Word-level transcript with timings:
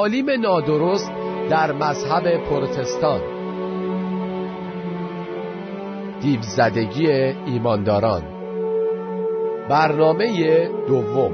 تعالیم 0.00 0.30
نادرست 0.30 1.10
در 1.50 1.72
مذهب 1.72 2.44
پروتستان. 2.44 3.20
دیوزدگی 6.20 7.06
ایمانداران. 7.46 8.22
برنامه 9.68 10.68
دوم. 10.88 11.32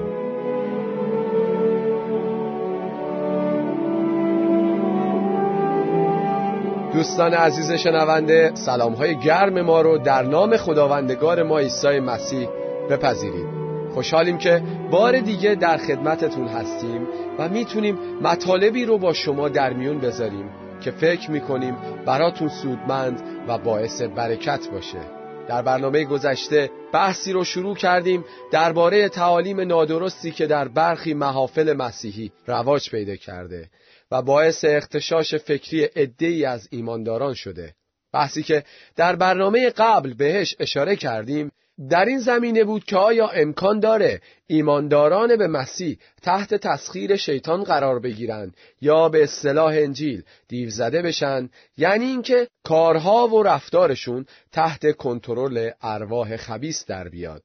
دوستان 6.92 7.34
عزیز 7.34 7.72
شنونده 7.72 8.50
سلام 8.54 8.92
های 8.92 9.18
گرم 9.18 9.60
ما 9.60 9.80
رو 9.80 9.98
در 9.98 10.22
نام 10.22 10.56
خداوندگار 10.56 11.42
ما 11.42 11.58
عیسی 11.58 12.00
مسیح 12.00 12.48
بپذیرید. 12.90 13.46
خوشحالیم 13.94 14.38
که 14.38 14.62
بار 14.90 15.20
دیگه 15.20 15.54
در 15.54 15.76
خدمتتون 15.76 16.48
هستیم 16.48 17.06
و 17.38 17.48
می‌تونیم 17.48 17.98
مطالبی 18.22 18.84
رو 18.84 18.98
با 18.98 19.12
شما 19.12 19.48
در 19.48 19.72
میون 19.72 19.98
بذاریم 19.98 20.50
که 20.80 20.90
فکر 20.90 21.30
می‌کنیم 21.30 21.76
براتون 22.06 22.48
سودمند 22.48 23.22
و 23.48 23.58
باعث 23.58 24.02
برکت 24.02 24.68
باشه. 24.70 25.00
در 25.48 25.62
برنامه 25.62 26.04
گذشته 26.04 26.70
بحثی 26.92 27.32
رو 27.32 27.44
شروع 27.44 27.76
کردیم 27.76 28.24
درباره 28.52 29.08
تعالیم 29.08 29.60
نادرستی 29.60 30.30
که 30.30 30.46
در 30.46 30.68
برخی 30.68 31.14
محافل 31.14 31.72
مسیحی 31.72 32.32
رواج 32.46 32.90
پیدا 32.90 33.16
کرده 33.16 33.70
و 34.10 34.22
باعث 34.22 34.64
اختشاش 34.68 35.34
فکری 35.34 35.84
عدهای 35.84 36.44
از 36.44 36.68
ایمانداران 36.70 37.34
شده. 37.34 37.74
بحثی 38.12 38.42
که 38.42 38.64
در 38.96 39.16
برنامه 39.16 39.70
قبل 39.70 40.14
بهش 40.14 40.56
اشاره 40.58 40.96
کردیم 40.96 41.50
در 41.90 42.04
این 42.04 42.18
زمینه 42.18 42.64
بود 42.64 42.84
که 42.84 42.96
آیا 42.96 43.28
امکان 43.28 43.80
داره 43.80 44.20
ایمانداران 44.46 45.36
به 45.36 45.46
مسیح 45.46 45.98
تحت 46.22 46.54
تسخیر 46.54 47.16
شیطان 47.16 47.64
قرار 47.64 47.98
بگیرند 48.00 48.56
یا 48.80 49.08
به 49.08 49.22
اصطلاح 49.22 49.74
انجیل 49.74 50.22
دیو 50.48 50.70
زده 50.70 51.02
بشن؟ 51.02 51.50
یعنی 51.76 52.04
اینکه 52.04 52.48
کارها 52.64 53.28
و 53.28 53.42
رفتارشون 53.42 54.26
تحت 54.52 54.96
کنترل 54.96 55.70
ارواح 55.82 56.36
خبیس 56.36 56.86
در 56.86 57.08
بیاد. 57.08 57.42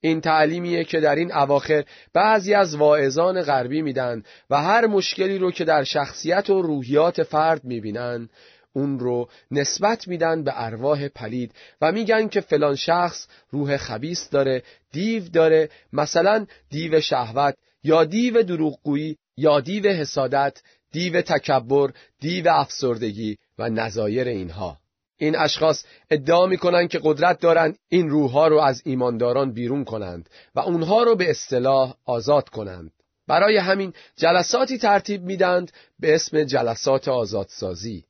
این 0.00 0.20
تعلیمیه 0.20 0.84
که 0.84 1.00
در 1.00 1.14
این 1.14 1.32
اواخر 1.32 1.84
بعضی 2.14 2.54
از 2.54 2.76
واعظان 2.76 3.42
غربی 3.42 3.82
میدن 3.82 4.22
و 4.50 4.62
هر 4.62 4.86
مشکلی 4.86 5.38
رو 5.38 5.50
که 5.50 5.64
در 5.64 5.84
شخصیت 5.84 6.50
و 6.50 6.62
روحیات 6.62 7.22
فرد 7.22 7.64
می‌بینن 7.64 8.28
اون 8.78 8.98
رو 8.98 9.28
نسبت 9.50 10.08
میدن 10.08 10.44
به 10.44 10.52
ارواح 10.54 11.08
پلید 11.08 11.52
و 11.80 11.92
میگن 11.92 12.28
که 12.28 12.40
فلان 12.40 12.76
شخص 12.76 13.26
روح 13.50 13.76
خبیس 13.76 14.30
داره 14.30 14.62
دیو 14.92 15.28
داره. 15.28 15.70
مثلا 15.92 16.46
دیو 16.70 17.00
شهوت 17.00 17.54
یا 17.82 18.04
دیو 18.04 18.42
دروغگویی 18.42 19.16
یا 19.36 19.60
دیو 19.60 19.90
حسادت 19.90 20.62
دیو 20.92 21.22
تکبر 21.22 21.90
دیو 22.20 22.48
افسردگی 22.48 23.38
و 23.58 23.68
نظایر 23.68 24.28
اینها. 24.28 24.78
این 25.16 25.36
اشخاص 25.36 25.84
ادعا 26.10 26.46
می‌کنند 26.46 26.88
که 26.88 27.00
قدرت 27.02 27.40
دارند 27.40 27.78
این 27.88 28.08
روحها 28.08 28.48
رو 28.48 28.58
از 28.58 28.82
ایمانداران 28.84 29.52
بیرون 29.52 29.84
کنند 29.84 30.30
و 30.54 30.60
اونها 30.60 31.02
رو 31.02 31.16
به 31.16 31.30
اصطلاح 31.30 31.94
آزاد 32.04 32.48
کنند. 32.48 32.90
برای 33.28 33.56
همین 33.56 33.92
جلساتی 34.16 34.78
ترتیب 34.78 35.22
میدند 35.22 35.72
به 36.00 36.14
اسم 36.14 36.44
جلسات 36.44 37.08
آزادسازی. 37.08 38.04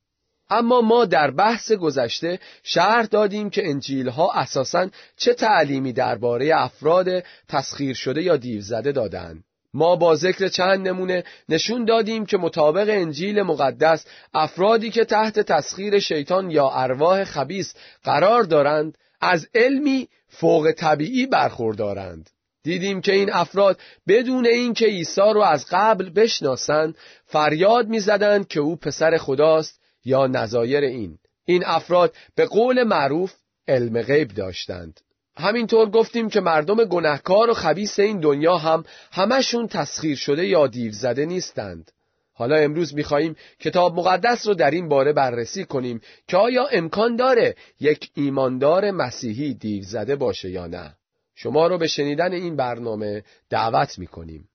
اما 0.50 0.80
ما 0.80 1.04
در 1.04 1.30
بحث 1.30 1.72
گذشته 1.72 2.38
شرح 2.62 3.06
دادیم 3.06 3.50
که 3.50 3.68
انجیل 3.68 4.08
ها 4.08 4.32
اساساً 4.32 4.88
چه 5.16 5.34
تعلیمی 5.34 5.92
درباره 5.92 6.50
افراد 6.54 7.24
تسخیر 7.48 7.94
شده 7.94 8.22
یا 8.22 8.36
دیو 8.36 8.60
زده 8.60 8.92
دادند 8.92 9.44
ما 9.74 9.96
با 9.96 10.16
ذکر 10.16 10.48
چند 10.48 10.88
نمونه 10.88 11.24
نشون 11.48 11.84
دادیم 11.84 12.26
که 12.26 12.37
مطابق 12.37 12.88
انجیل 12.88 13.42
مقدس 13.42 14.06
افرادی 14.34 14.91
که 14.91 15.04
تحت 15.04 15.41
تسخیر 15.41 15.98
شیطان 15.98 16.50
یا 16.50 16.70
ارواح 16.70 17.25
خبیس 17.25 17.75
قرار 18.04 18.42
دارند 18.42 18.98
از 19.20 19.47
علمی 19.54 20.08
فوق 20.28 20.72
طبیعی 20.72 21.26
برخوردارند. 21.26 22.31
دیدیم 22.62 23.00
که 23.00 23.12
این 23.12 23.32
افراد 23.32 23.81
بدون 24.08 24.47
اینکه 24.47 24.87
عیسی 24.87 25.20
رو 25.20 25.41
از 25.41 25.66
قبل 25.70 26.10
بشناسند 26.10 26.97
فریاد 27.26 27.88
می‌زدند 27.88 28.48
که 28.48 28.60
او 28.60 28.76
پسر 28.76 29.16
خداست 29.16 29.78
یا 30.04 30.26
نظایر 30.26 30.84
این. 30.84 31.19
این 31.44 31.62
افراد 31.66 32.14
به 32.34 32.47
قول 32.47 32.82
معروف 32.82 33.34
علم 33.69 34.03
غیب 34.03 34.28
داشتند. 34.28 35.00
همینطور 35.36 35.91
گفتیم 35.91 36.28
که 36.28 36.41
مردم 36.41 36.84
گنهکار 36.84 37.50
و 37.50 37.54
خبیس 37.54 37.98
این 37.98 38.20
دنیا 38.20 38.56
هم 38.56 38.84
همشون 39.12 39.69
تسخیر 39.69 40.16
شده 40.16 40.47
یا 40.47 40.66
دیو 40.66 40.92
زده 40.92 41.26
نیستند. 41.26 41.91
حالا 42.32 42.56
امروز 42.56 42.94
میخواییم 42.94 43.37
کتاب 43.60 43.94
مقدس 43.94 44.47
رو 44.47 44.54
در 44.54 44.70
این 44.70 44.88
باره 44.88 45.12
بررسی 45.12 45.64
کنیم 45.64 46.00
که 46.28 46.37
آیا 46.37 46.66
امکان 46.66 47.16
داره 47.16 47.54
یک 47.81 48.10
ایماندار 48.14 48.91
مسیحی 48.91 49.54
دیو 49.54 49.82
زده 49.82 50.16
باشه 50.16 50.50
یا 50.50 50.66
نه. 50.66 50.94
شما 51.34 51.66
رو 51.66 51.78
به 51.78 51.87
شنیدن 51.87 52.32
این 52.32 52.56
برنامه 52.56 53.22
دعوت 53.50 53.98
می‌کنیم. 53.98 54.48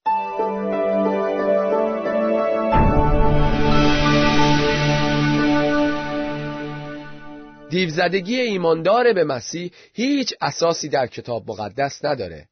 دیوزدگی 7.73 8.39
ایماندار 8.39 9.13
به 9.13 9.23
مسیح 9.23 9.71
هیچ 9.93 10.33
اساسی 10.41 10.89
در 10.89 11.07
کتاب 11.07 11.51
مقدس 11.51 12.05
نداره. 12.05 12.47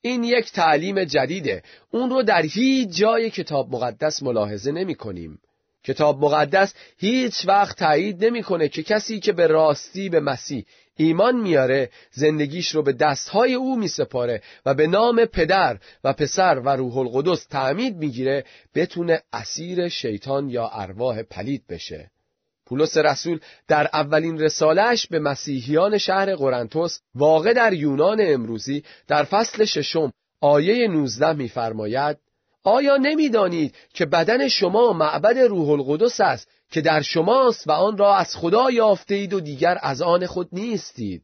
این 0.00 0.24
یک 0.24 0.52
تعلیم 0.52 1.04
جدیده. 1.04 1.62
اون 1.90 2.10
رو 2.10 2.22
در 2.22 2.42
هیچ 2.42 2.88
جای 2.88 3.30
کتاب 3.30 3.74
مقدس 3.74 4.22
ملاحظه 4.22 4.72
نمی 4.72 4.94
کنیم. 4.94 5.38
کتاب 5.84 6.24
مقدس 6.24 6.74
هیچ 6.98 7.48
وقت 7.48 7.78
تایید 7.78 8.24
نمی‌کنه 8.24 8.68
که 8.68 8.82
کسی 8.82 9.20
که 9.20 9.32
به 9.32 9.46
راستی 9.46 10.08
به 10.08 10.20
مسیح 10.20 10.64
ایمان 10.96 11.36
میاره 11.40 11.90
زندگیش 12.12 12.74
رو 12.74 12.82
به 12.82 12.92
دستهای 12.92 13.54
او 13.54 13.78
میسپاره 13.78 14.42
و 14.66 14.74
به 14.74 14.86
نام 14.86 15.24
پدر 15.24 15.78
و 16.04 16.12
پسر 16.12 16.62
و 16.64 16.68
روح 16.68 16.96
القدس 16.98 17.46
تعمید 17.46 17.96
می‌گیره 17.96 18.44
بتونه 18.74 19.22
اسیر 19.32 19.88
شیطان 19.88 20.48
یا 20.48 20.68
ارواح 20.68 21.22
پلید 21.22 21.62
بشه. 21.68 22.10
پولس 22.66 22.96
رسول 22.96 23.40
در 23.68 23.90
اولین 23.92 24.40
رسالهش 24.40 25.06
به 25.06 25.18
مسیحیان 25.18 25.98
شهر 25.98 26.34
قرنتس 26.34 27.00
واقع 27.14 27.52
در 27.52 27.72
یونان 27.72 28.18
امروزی 28.20 28.82
در 29.08 29.24
فصل 29.24 29.64
ششم 29.64 30.12
آیه 30.40 30.88
19 30.88 31.32
می‌فرماید 31.32 32.16
آیا 32.64 32.96
نمی‌دانید 32.96 33.74
که 33.94 34.06
بدن 34.06 34.48
شما 34.48 34.92
معبد 34.92 35.38
روح 35.38 35.70
القدس 35.70 36.20
است 36.20 36.48
که 36.70 36.80
در 36.80 37.02
شماست 37.02 37.68
و 37.68 37.72
آن 37.72 37.98
را 37.98 38.14
از 38.14 38.36
خدا 38.36 38.70
یافته 38.70 39.14
اید 39.14 39.32
و 39.32 39.40
دیگر 39.40 39.78
از 39.82 40.02
آن 40.02 40.26
خود 40.26 40.48
نیستید؟ 40.52 41.22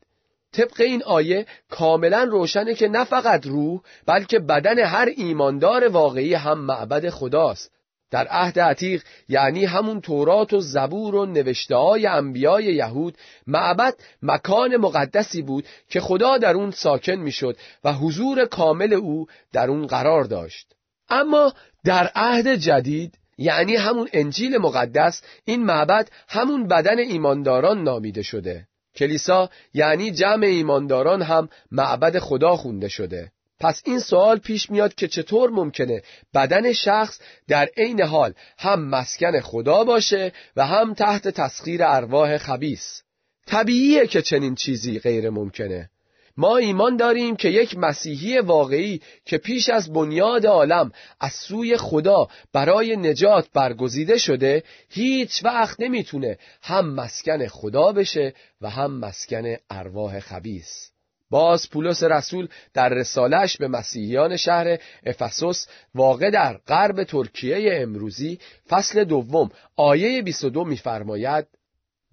طبق 0.52 0.80
این 0.80 1.02
آیه 1.02 1.46
کاملا 1.70 2.22
روشنه 2.22 2.74
که 2.74 2.88
نه 2.88 3.04
فقط 3.04 3.46
روح 3.46 3.80
بلکه 4.06 4.38
بدن 4.38 4.78
هر 4.78 5.08
ایماندار 5.16 5.88
واقعی 5.88 6.34
هم 6.34 6.58
معبد 6.58 7.10
خداست. 7.10 7.70
در 8.12 8.28
عهد 8.28 8.60
عتیق 8.60 9.02
یعنی 9.28 9.64
همون 9.64 10.00
تورات 10.00 10.52
و 10.52 10.60
زبور 10.60 11.14
و 11.14 11.26
نوشته 11.26 11.76
های 11.76 12.06
انبیای 12.06 12.64
یهود 12.64 13.16
معبد 13.46 13.94
مکان 14.22 14.76
مقدسی 14.76 15.42
بود 15.42 15.66
که 15.88 16.00
خدا 16.00 16.38
در 16.38 16.54
اون 16.54 16.70
ساکن 16.70 17.14
می‌شد 17.14 17.56
و 17.84 17.92
حضور 17.92 18.44
کامل 18.46 18.92
او 18.92 19.26
در 19.52 19.70
اون 19.70 19.86
قرار 19.86 20.24
داشت. 20.24 20.66
اما 21.08 21.54
در 21.84 22.10
عهد 22.14 22.54
جدید 22.54 23.14
یعنی 23.38 23.76
همون 23.76 24.08
انجیل 24.12 24.58
مقدس 24.58 25.22
این 25.44 25.64
معبد 25.64 26.10
همون 26.28 26.68
بدن 26.68 26.98
ایمانداران 26.98 27.82
نامیده 27.82 28.22
شده. 28.22 28.66
کلیسا 28.96 29.50
یعنی 29.74 30.10
جمع 30.10 30.46
ایمانداران 30.46 31.22
هم 31.22 31.48
معبد 31.70 32.18
خدا 32.18 32.56
خونده 32.56 32.88
شده. 32.88 33.32
پس 33.62 33.82
این 33.84 33.98
سوال 33.98 34.38
پیش 34.38 34.70
میاد 34.70 34.94
که 34.94 35.08
چطور 35.08 35.50
ممکنه 35.50 36.02
بدن 36.34 36.72
شخص 36.72 37.20
در 37.48 37.68
عین 37.76 38.02
حال 38.02 38.34
هم 38.58 38.88
مسکن 38.88 39.40
خدا 39.40 39.84
باشه 39.84 40.32
و 40.56 40.66
هم 40.66 40.94
تحت 40.94 41.28
تسخیر 41.28 41.84
ارواح 41.84 42.38
خبیس 42.38 43.02
طبیعیه 43.46 44.06
که 44.06 44.22
چنین 44.22 44.54
چیزی 44.54 44.98
غیر 44.98 45.30
ممکنه. 45.30 45.90
ما 46.36 46.56
ایمان 46.56 46.96
داریم 46.96 47.36
که 47.36 47.48
یک 47.48 47.78
مسیحی 47.78 48.38
واقعی 48.38 49.00
که 49.24 49.38
پیش 49.38 49.68
از 49.68 49.92
بنیاد 49.92 50.46
عالم 50.46 50.92
از 51.20 51.32
سوی 51.32 51.76
خدا 51.76 52.28
برای 52.52 52.96
نجات 52.96 53.48
برگزیده 53.54 54.18
شده 54.18 54.62
هیچ 54.88 55.44
وقت 55.44 55.80
نمی‌تونه 55.80 56.38
هم 56.62 56.94
مسکن 56.94 57.46
خدا 57.46 57.92
بشه 57.92 58.34
و 58.60 58.70
هم 58.70 58.98
مسکن 58.98 59.56
ارواح 59.70 60.20
خبیس 60.20 60.91
باز 61.32 61.70
پولس 61.70 62.02
رسول 62.02 62.48
در 62.74 62.88
رسالش 62.88 63.56
به 63.56 63.68
مسیحیان 63.68 64.36
شهر 64.36 64.78
افسوس 65.06 65.66
واقع 65.94 66.30
در 66.30 66.56
غرب 66.56 67.04
ترکیه 67.04 67.70
امروزی 67.82 68.38
فصل 68.68 69.04
دوم 69.04 69.50
آیه 69.76 70.22
22 70.22 70.64
می‌فرماید 70.64 71.46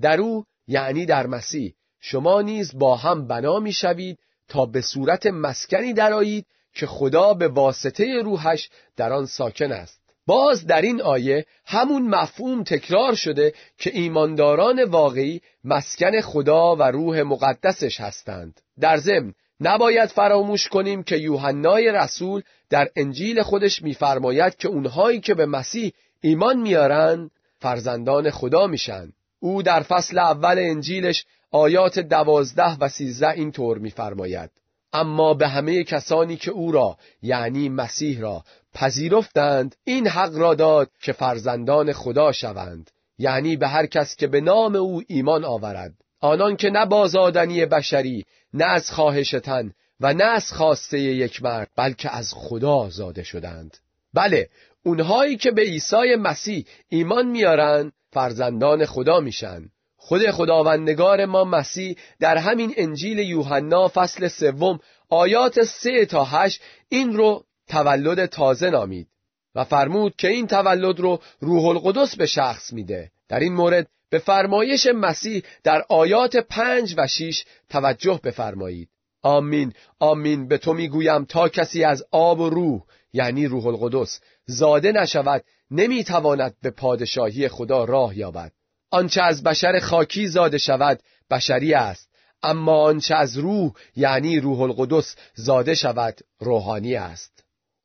در 0.02 0.22
او 0.22 0.46
یعنی 0.68 1.06
در 1.06 1.28
مسیح 1.28 1.74
شما 2.00 2.42
نیز 2.42 2.78
با 2.78 2.96
هم 2.96 3.28
بنا 3.28 3.60
می‌شوید 3.60 4.20
تا 4.48 4.66
به 4.66 4.82
صورت 4.82 5.26
مسکنی 5.26 5.94
درایید 5.94 6.46
که 6.74 6.88
خدا 6.88 7.34
به 7.34 7.48
واسطه 7.48 8.22
روحش 8.22 8.70
در 8.96 9.14
آن 9.14 9.26
ساکن 9.26 9.72
است. 9.72 9.99
باز 10.30 10.68
در 10.68 10.82
این 10.82 11.02
آیه 11.02 11.46
همون 11.66 12.02
مفهوم 12.02 12.64
تکرار 12.64 13.16
شده 13.16 13.54
که 13.78 13.92
ایمانداران 13.94 14.84
واقعی 14.84 15.42
مسکن 15.64 16.22
خدا 16.22 16.76
و 16.76 16.84
روح 16.84 17.22
مقدسش 17.22 18.02
هستند. 18.02 18.62
در 18.80 18.98
ضمن 18.98 19.34
نباید 19.60 20.10
فراموش 20.10 20.68
کنیم 20.68 21.04
که 21.04 21.18
یوحنای 21.18 21.92
رسول 21.92 22.42
در 22.70 22.90
انجیل 22.96 23.42
خودش 23.42 23.82
میفرماید 23.82 24.56
که 24.56 24.68
اونهایی 24.68 25.20
که 25.20 25.34
به 25.34 25.46
مسیح 25.46 25.92
ایمان 26.22 26.58
میارن 26.58 27.32
فرزندان 27.60 28.30
خدا 28.30 28.68
میشن. 28.68 29.12
او 29.40 29.64
در 29.64 29.82
فصل 29.82 30.20
اول 30.20 30.56
انجیلش 30.60 31.26
آیات 31.52 32.00
دوازده 32.00 32.78
و 32.78 32.90
سیزده 32.90 33.32
اینطور 33.32 33.78
میفرماید. 33.78 34.50
اما 34.94 35.34
به 35.34 35.48
همه 35.48 35.84
کسانی 35.84 36.36
که 36.36 36.52
او 36.52 36.72
را 36.72 36.98
یعنی 37.22 37.70
مسیح 37.70 38.20
را 38.20 38.44
پذیرفتند. 38.74 39.76
این 39.84 40.08
حق 40.08 40.36
را 40.36 40.56
داد 40.56 40.90
که 41.02 41.12
فرزندان 41.12 41.94
خدا 41.94 42.32
شوند. 42.32 42.92
یعنی 43.18 43.58
به 43.58 43.68
هر 43.68 43.86
کس 43.86 44.16
که 44.16 44.28
به 44.28 44.42
نام 44.42 44.76
او 44.76 45.02
ایمان 45.08 45.46
آورد. 45.46 45.94
آنان 46.22 46.56
که 46.56 46.70
نه 46.70 46.86
بازادنی 46.86 47.66
بشری 47.66 48.26
نه 48.54 48.66
از 48.66 48.92
خواهشتن 48.92 49.72
و 50.00 50.14
نه 50.14 50.24
از 50.24 50.52
خواسته 50.52 51.00
یک 51.00 51.44
مرد 51.44 51.70
بلکه 51.76 52.16
از 52.16 52.34
خدا 52.34 52.90
زاده 52.90 53.24
شدند. 53.24 53.78
بله 54.14 54.50
اونهایی 54.84 55.38
که 55.38 55.52
به 55.52 55.62
عیسی 55.62 56.16
مسیح 56.16 56.66
ایمان 56.90 57.28
میارن 57.28 57.92
فرزندان 58.12 58.86
خدا 58.86 59.20
میشن. 59.20 59.70
خود 59.98 60.32
خداوندگار 60.32 61.26
ما 61.26 61.44
مسیح 61.44 61.96
در 62.20 62.38
همین 62.38 62.74
انجیل 62.78 63.20
یوحنا 63.20 63.88
فصل 63.88 64.28
سوم 64.28 64.80
آیات 65.10 65.64
سه 65.64 66.06
تا 66.06 66.24
هشت 66.24 66.62
این 66.90 67.14
رو 67.14 67.44
تولد 67.70 68.26
تازه 68.26 68.70
نامید 68.70 69.08
و 69.56 69.64
فرمود 69.64 70.16
که 70.16 70.28
این 70.28 70.48
تولد 70.48 71.00
رو 71.00 71.20
روح 71.40 71.66
القدس 71.66 72.16
به 72.16 72.26
شخص 72.26 72.74
میده. 72.74 73.12
در 73.30 73.40
این 73.40 73.54
مورد 73.54 73.88
به 74.10 74.20
فرمایش 74.20 74.88
مسیح 74.96 75.44
در 75.64 75.84
آیات 75.90 76.36
پنج 76.38 76.96
و 76.98 77.08
شیش 77.08 77.46
توجه 77.70 78.20
بفرمایید. 78.24 78.90
آمین 79.22 79.74
آمین 80.00 80.48
به 80.48 80.58
تو 80.58 80.74
می‌گویم 80.74 81.26
تا 81.26 81.50
کسی 81.50 81.84
از 81.84 82.04
آب 82.12 82.40
و 82.40 82.50
روح 82.50 82.82
یعنی 83.14 83.48
روح 83.48 83.68
القدس 83.68 84.20
زاده 84.46 84.92
نشود 84.92 85.44
نمی‌تواند 85.72 86.56
به 86.62 86.70
پادشاهی 86.70 87.48
خدا 87.48 87.84
راه 87.84 88.18
یابد. 88.18 88.52
آنچه 88.92 89.24
از 89.24 89.44
بشر 89.44 89.80
خاکی 89.80 90.28
زاده 90.28 90.58
شود 90.58 91.00
بشری 91.32 91.74
است. 91.74 92.10
اما 92.44 92.84
آنچه 92.84 93.16
از 93.16 93.38
روح 93.38 93.72
یعنی 93.96 94.40
روح 94.40 94.62
القدس 94.62 95.16
زاده 95.36 95.76
شود 95.76 96.20
روحانی 96.40 96.96
است. 96.96 97.39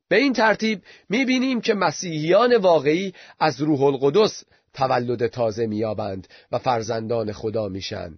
به 0.09 0.15
این 0.15 0.33
ترتیب 0.33 0.81
می‌بینیم 1.09 1.61
که 1.61 1.73
مسیحیان 1.73 2.55
واقعی 2.55 3.13
از 3.39 3.61
روح 3.61 3.81
القدس 3.81 4.43
تولد 4.73 5.27
تازه 5.27 5.67
میابند 5.67 6.27
و 6.51 6.57
فرزندان 6.57 7.31
خدا 7.31 7.67
میشن. 7.67 8.17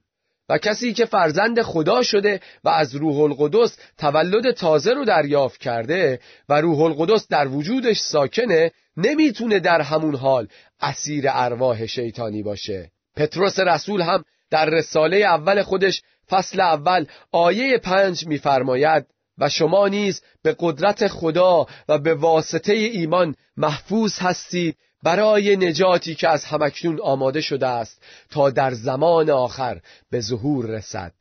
و 0.50 0.58
کسی 0.58 0.94
که 0.94 1.06
فرزند 1.06 1.62
خدا 1.62 2.04
شده 2.04 2.40
و 2.64 2.70
از 2.70 2.96
روح 2.96 3.20
القدس 3.20 3.78
تولد 3.98 4.52
تازه 4.52 4.94
رو 4.94 5.06
دریافت 5.06 5.60
کرده 5.60 6.20
و 6.50 6.62
روح 6.62 6.82
القدس 6.82 7.28
در 7.28 7.48
وجودش 7.48 8.00
ساکنه 8.00 8.72
نمی‌تونه 8.98 9.60
در 9.60 9.82
همون 9.82 10.16
حال 10.16 10.48
اسیر 10.82 11.26
ارواح 11.28 11.86
شیطانی 11.86 12.44
باشه. 12.44 12.92
پتروس 13.16 13.60
رسول 13.60 14.02
هم 14.02 14.24
در 14.52 14.66
رساله 14.66 15.18
اول 15.18 15.64
خودش 15.64 16.02
فصل 16.30 16.60
اول 16.60 17.06
آیه 17.32 17.78
پنج 17.78 18.28
میفرماید 18.28 19.06
و 19.38 19.50
شما 19.50 19.88
نیز 19.88 20.22
به 20.42 20.56
قدرت 20.60 21.08
خدا 21.08 21.66
و 21.90 21.98
به 21.98 22.14
واسطه 22.14 22.74
ایمان 22.74 23.36
محفوظ 23.58 24.20
هستید 24.20 24.78
برای 25.04 25.56
نجاتی 25.56 26.16
که 26.16 26.30
از 26.30 26.46
همکنون 26.46 27.00
آماده 27.02 27.42
شده 27.42 27.68
است 27.68 28.04
تا 28.30 28.50
در 28.50 28.74
زمان 28.74 29.30
آخر 29.30 29.82
به 30.10 30.22
ظهور 30.22 30.66
رسد. 30.66 31.14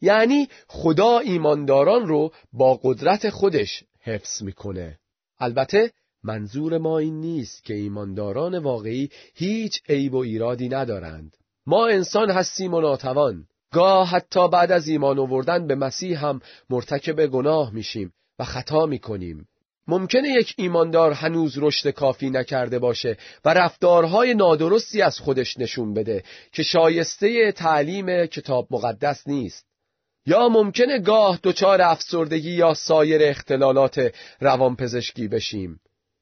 یعنی 0.00 0.48
خدا 0.68 1.18
ایمانداران 1.18 2.06
رو 2.06 2.32
با 2.52 2.80
قدرت 2.82 3.30
خودش 3.30 3.84
حفظ 4.00 4.42
می‌کنه. 4.42 4.98
البته 5.38 5.92
منظور 6.24 6.78
ما 6.78 6.98
این 6.98 7.20
نیست 7.20 7.64
که 7.64 7.74
ایمانداران 7.74 8.58
واقعی 8.58 9.10
هیچ 9.34 9.82
عیب 9.88 10.14
و 10.14 10.18
ایرادی 10.18 10.68
ندارند. 10.68 11.36
ما 11.66 11.86
انسان 11.86 12.30
هستیم 12.30 12.74
و 12.74 12.80
ناتوان. 12.80 13.46
گاه 13.72 14.08
حتی 14.08 14.48
بعد 14.48 14.72
از 14.72 14.88
ایمان 14.88 15.18
آوردن 15.18 15.66
به 15.66 15.74
مسیح 15.74 16.26
هم 16.26 16.40
مرتکب 16.70 17.26
گناه 17.26 17.70
میشیم 17.74 18.12
و 18.38 18.44
خطا 18.44 18.86
می‌کنیم. 18.86 19.48
ممکنه 19.88 20.28
یک 20.28 20.54
ایماندار 20.56 21.12
هنوز 21.12 21.58
رشد 21.58 21.90
کافی 21.90 22.30
نکرده 22.30 22.78
باشه 22.78 23.16
و 23.44 23.54
رفتارهای 23.54 24.34
نادرستی 24.34 25.02
از 25.02 25.18
خودش 25.18 25.58
نشون 25.58 25.94
بده 25.94 26.22
که 26.52 26.62
شایسته 26.62 27.52
تعلیم 27.52 28.26
کتاب 28.26 28.66
مقدس 28.70 29.28
نیست. 29.28 29.66
یا 30.26 30.48
ممکنه 30.48 30.98
گاه 30.98 31.38
دچار 31.42 31.82
افسردگی 31.82 32.50
یا 32.50 32.74
سایر 32.74 33.22
اختلالات 33.22 34.14
روانپزشکی 34.40 35.28
بشیم. 35.28 35.80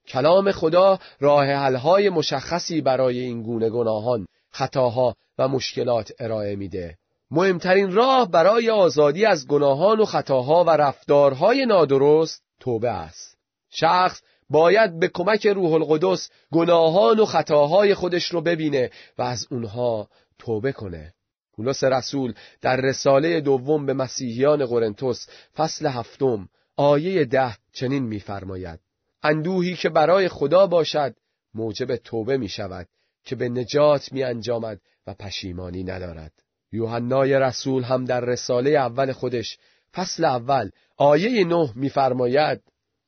کلام 0.08 0.52
خدا 0.52 0.99
راه 1.20 1.46
حلهای 1.46 2.11
مشخصی 2.11 2.81
برای 2.81 3.19
این 3.19 3.43
گونه 3.43 3.70
گناهان 3.70 4.26
خطاها 4.50 5.14
و 5.38 5.49
مشکلات 5.49 6.12
ارائه 6.19 6.56
میده. 6.56 6.96
مهمترین 7.34 7.92
راه 7.92 8.31
برای 8.31 8.70
آزادی 8.70 9.25
از 9.25 9.46
گناهان 9.46 10.00
و 10.00 10.04
خطاها 10.04 10.64
و 10.64 10.70
رفتارهای 10.70 11.66
نادرست 11.66 12.42
توبه 12.60 12.90
است. 12.90 13.38
شخص 13.70 14.20
باید 14.50 14.98
به 14.98 15.08
کمک 15.08 15.46
روح 15.46 15.72
القدس 15.72 16.31
گناهان 16.52 17.20
و 17.20 17.25
خطاهای 17.25 17.94
خودش 17.94 18.25
رو 18.25 18.40
ببینه 18.40 18.90
و 19.19 19.22
از 19.22 19.46
اونها 19.50 20.08
توبه 20.38 20.72
کنه. 20.72 21.14
پولس 21.56 21.84
رسول 21.84 22.34
در 22.60 22.76
رساله 22.76 23.40
دوم 23.40 23.86
به 23.86 23.92
مسیحیان 23.92 24.66
قرنتس 24.66 25.28
فصل 25.56 25.86
هفتم 25.86 26.48
آیه 26.76 27.25
ده 27.25 27.56
چنین 27.72 28.04
می‌فرماید. 28.04 28.81
اندوهی 29.22 29.75
که 29.75 29.88
برای 29.88 30.28
خدا 30.28 30.66
باشد 30.66 31.14
موجب 31.54 31.96
توبه 31.96 32.36
می 32.36 32.48
شود 32.48 32.88
که 33.25 33.36
به 33.36 33.48
نجات 33.48 34.12
می 34.12 34.22
انجامد 34.22 34.81
و 35.06 35.14
پشیمانی 35.14 35.84
ندارد. 35.84 36.44
یوحنای 36.74 37.38
رسول 37.38 37.82
هم 37.82 38.04
در 38.04 38.20
رساله 38.20 38.70
اول 38.70 39.12
خودش 39.12 39.58
فصل 39.94 40.24
اول 40.24 40.70
آیه 40.96 41.44
نه 41.44 41.72
میفرماید 41.74 42.60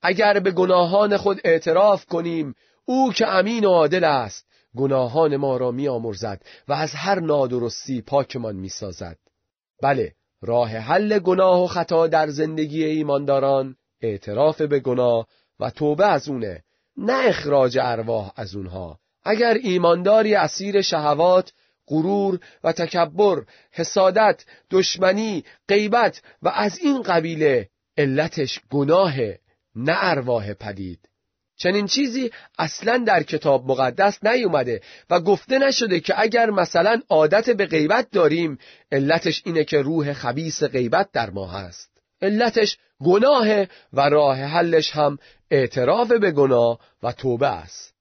اگر 0.02 0.40
به 0.40 0.50
گناهان 0.50 1.16
خود 1.16 1.40
اعتراف 1.44 2.06
کنیم 2.06 2.54
او 2.84 3.12
که 3.12 3.26
امین 3.28 3.64
و 3.64 3.68
عادل 3.68 4.04
است 4.04 4.46
گناهان 4.76 5.36
ما 5.36 5.56
را 5.56 5.70
میآمرزد 5.70 6.42
و 6.68 6.72
از 6.72 6.92
هر 6.94 7.20
نادرستی 7.20 8.02
پاکمان 8.02 8.56
می‌سازد. 8.56 9.18
بله 9.82 10.12
راه 10.42 10.68
حل 10.68 11.18
گناه 11.18 11.64
و 11.64 11.66
خطا 11.66 12.06
در 12.06 12.28
زندگی 12.28 12.84
ایمانداران 12.84 13.76
اعتراف 14.00 14.62
به 14.62 14.80
گناه 14.80 15.26
و 15.60 15.70
توبه 15.70 16.06
از 16.06 16.28
اونه 16.28 16.62
نه 16.96 17.28
اخراج 17.28 17.78
ارواح 17.82 18.32
از 18.36 18.54
اونها. 18.54 18.98
اگر 19.24 19.54
ایمانداری 19.62 20.34
اسیر 20.34 20.82
شهوات 20.82 21.52
غرور 21.88 22.40
و 22.64 22.72
تکبر 22.72 23.42
حسادت 23.72 24.44
دشمنی 24.70 25.44
غیبت 25.68 26.22
و 26.42 26.48
از 26.48 26.78
این 26.78 27.02
قبیله 27.02 27.68
علتش 27.98 28.60
گناه 28.70 29.14
نه 29.74 29.94
ارواح 29.96 30.52
پدید. 30.52 31.08
چنین 31.58 31.86
چیزی 31.86 32.30
اصلا 32.58 33.04
در 33.06 33.22
کتاب 33.22 33.70
مقدس 33.70 34.24
نیومده 34.24 34.80
و 35.10 35.20
گفته 35.20 35.58
نشده 35.58 36.00
که 36.00 36.20
اگر 36.20 36.50
مثلا 36.50 37.00
عادت 37.08 37.50
به 37.50 37.66
غیبت 37.66 38.10
داریم 38.10 38.58
علتش 38.92 39.42
اینه 39.44 39.64
که 39.64 39.82
روح 39.82 40.12
خبیس 40.12 40.62
غیبت 40.62 41.12
در 41.12 41.30
ما 41.30 41.46
هست. 41.46 41.90
علتش 42.22 42.78
گناه 43.04 43.66
و 43.92 44.00
راه 44.00 44.36
حلش 44.36 44.90
هم 44.90 45.18
اعتراف 45.50 46.12
به 46.12 46.30
گناه 46.30 46.80
و 47.02 47.12
توبه 47.12 47.48
است. 47.48 47.95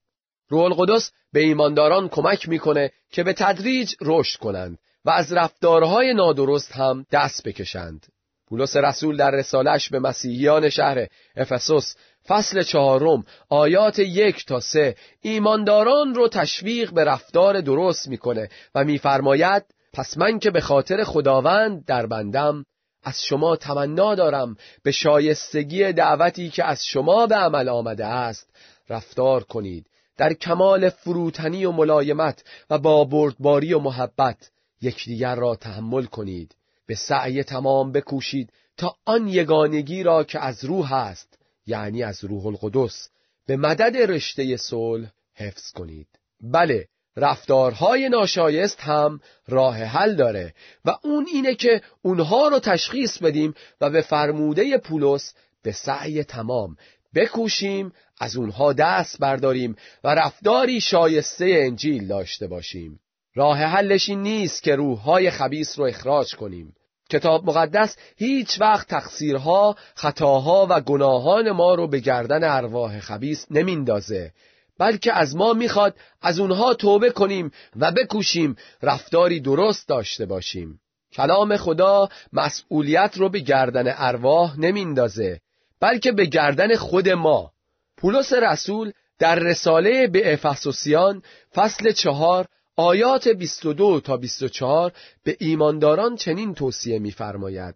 روح 0.50 0.64
القدس 0.64 1.12
به 1.34 1.40
ایمانداران 1.40 2.10
کمک 2.10 2.50
می‌کنه 2.50 2.92
که 3.12 3.24
به 3.24 3.34
تدریج 3.34 3.96
رشد 4.02 4.40
کنند 4.40 4.78
و 5.06 5.10
از 5.10 5.34
رفتارهای 5.34 6.14
نادرست 6.14 6.72
هم 6.72 7.06
دست 7.12 7.44
بکشند. 7.48 8.06
پولس 8.48 8.76
رسول 8.76 9.18
در 9.18 9.32
رسالش 9.32 9.90
به 9.90 10.00
مسیحیان 10.00 10.70
شهر 10.70 11.08
افسوس 11.36 11.96
فصل 12.28 12.64
چهارم 12.64 13.24
آیات 13.50 14.00
یک 14.00 14.46
تا 14.46 14.60
سه 14.60 14.96
ایمانداران 15.22 16.16
رو 16.16 16.28
تشویق 16.28 16.94
به 16.94 17.04
رفتار 17.04 17.62
درست 17.62 18.08
می‌کنه 18.08 18.50
و 18.76 18.84
میفرماید 18.84 19.64
پس 19.94 20.18
من 20.18 20.40
که 20.40 20.52
به 20.52 20.62
خاطر 20.62 21.04
خداوند 21.04 21.86
در 21.86 22.06
بندم 22.06 22.66
از 23.04 23.24
شما 23.26 23.56
تمنا 23.56 24.16
دارم 24.16 24.56
به 24.84 24.92
شایستگی 24.92 25.94
دعوتی 25.94 26.50
که 26.50 26.64
از 26.64 26.86
شما 26.86 27.28
به 27.28 27.36
عمل 27.36 27.70
آمده 27.70 28.06
است 28.06 28.50
رفتار 28.90 29.44
کنید. 29.44 29.86
در 30.18 30.34
کمال 30.34 30.90
فروتنی 30.90 31.66
و 31.66 31.72
ملایمت 31.72 32.44
و 32.70 32.78
با 32.78 33.04
بردباری 33.04 33.74
و 33.74 33.80
محبت 33.80 34.52
یکدیگر 34.82 35.36
را 35.36 35.56
تحمل 35.56 36.06
کنید. 36.06 36.56
به 36.88 36.96
سعی 36.96 37.44
تمام 37.44 37.92
بکوشید 37.92 38.50
تا 38.78 38.96
آن 39.06 39.28
یگانگی 39.28 40.04
را 40.04 40.24
که 40.24 40.40
از 40.40 40.66
روح 40.66 40.94
است 40.94 41.40
یعنی 41.68 42.04
از 42.04 42.24
روح 42.24 42.46
القدس 42.46 43.10
به 43.48 43.58
مدد 43.58 43.98
رشته 43.98 44.58
صلح 44.58 45.12
حفظ 45.36 45.72
کنید. 45.72 46.08
بله 46.42 46.88
رفتارهای 47.18 48.10
ناشایست 48.10 48.80
هم 48.80 49.20
راه 49.48 49.78
حل 49.78 50.16
داره 50.16 50.54
و 50.86 50.98
اون 51.04 51.26
اینه 51.34 51.56
که 51.56 51.82
اونها 52.02 52.48
رو 52.48 52.60
تشخیص 52.60 53.18
بدیم 53.18 53.54
و 53.82 53.90
به 53.90 54.02
فرموده 54.02 54.78
پولس 54.78 55.34
به 55.64 55.72
سعی 55.72 56.24
تمام 56.24 56.76
بکوشیم 57.16 57.94
از 58.20 58.36
اونها 58.36 58.74
دست 58.74 59.20
برداریم 59.20 59.76
و 60.04 60.16
رفتاری 60.16 60.82
شایسته 60.82 61.46
انجیل 61.46 62.08
داشته 62.08 62.48
باشیم. 62.48 63.00
راه 63.36 63.58
حلش 63.58 64.10
این 64.10 64.22
نیست 64.22 64.64
که 64.64 64.76
روحهای 64.76 65.32
خبیس 65.32 65.80
رو 65.80 65.86
اخراج 65.86 66.36
کنیم. 66.36 66.76
کتاب 67.10 67.46
مقدس 67.46 67.98
هیچ 68.18 68.62
وقت 68.62 68.88
تقصیرها، 68.88 69.76
خطاها 69.96 70.68
و 70.70 70.82
گناهان 70.82 71.52
ما 71.52 71.76
رو 71.76 71.88
به 71.88 72.00
گردن 72.00 72.44
ارواح 72.44 73.00
خبیس 73.00 73.46
نمیندازه 73.52 74.32
بلکه 74.80 75.14
از 75.14 75.36
ما 75.36 75.54
می‌خواد 75.54 75.96
از 76.22 76.40
اونها 76.40 76.74
توبه 76.74 77.10
کنیم 77.10 77.52
و 77.76 77.92
بکوشیم 77.92 78.56
رفتاری 78.82 79.40
درست 79.40 79.88
داشته 79.88 80.26
باشیم. 80.26 80.80
کلام 81.14 81.58
خدا 81.58 82.10
مسئولیت 82.34 83.14
رو 83.18 83.30
به 83.30 83.40
گردن 83.40 83.94
ارواح 83.98 84.60
نمیندازه. 84.60 85.40
بلکه 85.80 86.12
به 86.12 86.26
گردن 86.26 86.76
خود 86.76 87.10
ما. 87.10 87.52
پولس 87.98 88.34
رسول 88.34 88.92
در 89.20 89.36
رساله 89.36 90.08
به 90.08 90.34
افسوسیان 90.34 91.24
فصل 91.56 91.92
چهار 91.92 92.48
آیات 92.76 93.28
22 93.28 94.00
تا 94.00 94.18
24 94.18 94.92
به 95.24 95.38
ایمانداران 95.40 96.16
چنین 96.16 96.54
توصیه 96.54 97.00
می‌فرماید. 97.00 97.76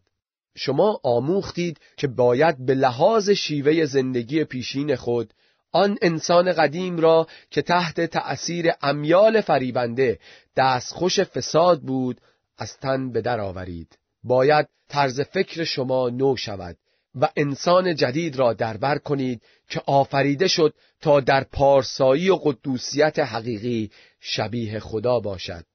شما 0.56 1.00
آموختید 1.04 1.80
که 1.98 2.08
باید 2.08 2.66
به 2.66 2.74
لحاظ 2.74 3.30
شیوه 3.30 3.86
زندگی 3.86 4.44
پیشین 4.44 4.96
خود 4.96 5.34
آن 5.72 5.98
انسان 6.02 6.54
قدیم 6.54 6.98
را 6.98 7.28
که 7.52 7.62
تحت 7.62 8.02
تأثیر 8.02 8.72
امیال 8.82 9.42
فریبنده 9.42 10.20
دستخوش 10.56 11.20
فساد 11.20 11.82
بود 11.82 12.22
از 12.58 12.78
تن 12.78 13.12
به 13.12 13.22
در 13.22 13.40
آورید. 13.40 13.98
باید 14.24 14.68
طرز 14.90 15.22
فکر 15.22 15.64
شما 15.64 16.10
نو 16.10 16.36
شود. 16.36 16.78
و 17.22 17.30
انسان 17.36 17.96
جدید 17.96 18.36
را 18.36 18.54
دربر 18.54 18.98
کنید 18.98 19.42
که 19.70 19.82
آفریده 19.86 20.48
شد 20.48 20.74
تا 21.02 21.20
در 21.20 21.44
پارسایی 21.44 22.30
و 22.30 22.36
قدوسیت 22.36 23.20
حقیقی 23.20 23.92
شبیه 24.20 24.80
خدا 24.80 25.20
باشد. 25.20 25.66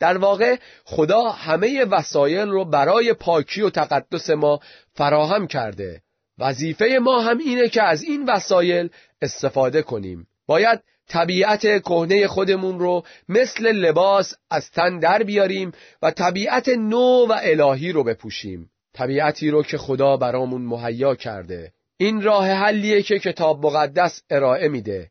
در 0.00 0.18
واقع 0.18 0.56
خدا 0.84 1.22
همه 1.22 1.84
وسایل 1.84 2.48
رو 2.48 2.64
برای 2.64 3.12
پاکی 3.12 3.62
و 3.62 3.70
تقدس 3.70 4.30
ما 4.30 4.60
فراهم 4.94 5.46
کرده. 5.46 6.02
وظیفه 6.38 6.98
ما 7.02 7.20
هم 7.20 7.38
اینه 7.38 7.68
که 7.68 7.82
از 7.82 8.02
این 8.02 8.24
وسایل 8.28 8.90
استفاده 9.22 9.82
کنیم. 9.82 10.26
باید 10.46 10.80
طبیعت 11.08 11.60
کهنه 11.60 12.26
خودمون 12.26 12.78
رو 12.78 13.04
مثل 13.28 13.72
لباس 13.72 14.34
از 14.50 14.70
تن 14.70 14.98
در 14.98 15.22
بیاریم 15.22 15.72
و 16.02 16.10
طبیعت 16.10 16.68
نو 16.68 17.26
و 17.26 17.38
الهی 17.42 17.92
رو 17.92 18.04
بپوشیم. 18.04 18.70
طبیعتی 18.94 19.50
رو 19.50 19.62
که 19.62 19.78
خدا 19.78 20.16
برامون 20.16 20.62
مهیا 20.62 21.14
کرده. 21.14 21.72
این 21.96 22.22
راه 22.22 22.48
حلیه 22.50 23.02
که 23.02 23.18
کتاب 23.18 23.66
مقدس 23.66 24.22
ارائه 24.30 24.68
میده. 24.68 25.10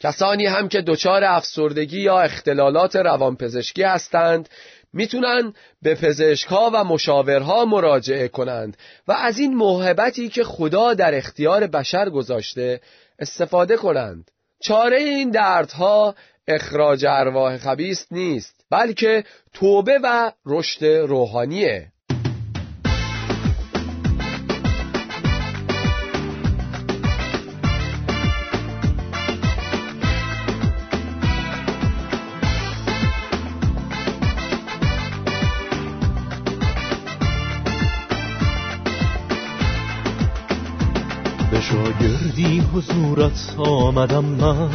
کسانی 0.00 0.46
هم 0.46 0.68
که 0.68 0.80
دچار 0.80 1.24
افسردگی 1.24 2.00
یا 2.00 2.20
اختلالات 2.20 2.96
روانپزشکی 2.96 3.82
هستند 3.82 4.48
می‌تونن 4.92 5.52
به 5.82 5.94
پزشکها 5.94 6.70
و 6.74 6.84
مشاورها 6.84 7.64
مراجعه 7.64 8.28
کنند 8.28 8.76
و 9.08 9.12
از 9.12 9.38
این 9.38 9.54
موهبتی 9.54 10.28
که 10.28 10.44
خدا 10.44 10.94
در 10.94 11.14
اختیار 11.14 11.66
بشر 11.66 12.10
گذاشته 12.10 12.80
استفاده 13.18 13.76
کنند. 13.76 14.30
چاره 14.60 14.96
این 14.96 15.30
دردها 15.30 16.14
اخراج 16.48 17.06
ارواح 17.08 17.58
خبیست 17.58 18.12
نیست 18.12 18.64
بلکه 18.70 19.24
توبه 19.52 19.98
و 20.02 20.32
رشد 20.46 20.84
روحانیه. 20.84 21.92
حضورت 42.78 43.54
آمدم 43.58 44.24
من. 44.24 44.70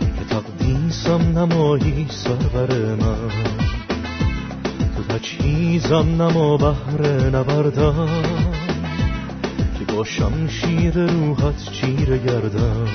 که 0.00 0.24
تقدیسم 0.30 1.38
نمایی 1.38 2.06
سرور 2.08 2.94
من. 2.94 3.30
تو 4.96 5.18
تجهیزم 5.18 6.22
نما 6.22 6.56
بهر 6.56 7.26
نبردم. 7.26 8.08
که 9.78 9.92
با 9.94 10.04
شمشیر 10.04 11.06
روحت 11.06 11.72
چیره 11.72 12.18
گردم. 12.18 12.86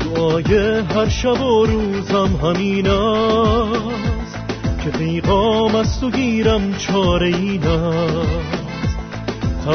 دعای 0.00 0.80
هر 0.80 1.08
شب 1.08 1.40
و 1.40 1.66
روزم 1.66 2.30
همین 2.42 2.86
است. 2.86 4.38
که 4.84 4.90
پیغام 4.90 5.74
از 5.74 6.00
تو 6.00 6.10
گیرم 6.10 6.74
چاره 6.78 7.26
این 7.26 7.62